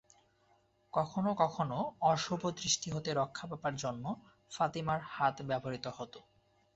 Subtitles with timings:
[0.93, 1.79] কখনও কখনও
[2.07, 4.03] অশুভ দৃষ্টি হতে রক্ষা পাবার জন্য
[4.51, 6.19] ফাতিমার হাত ব্যবহৃত হতো।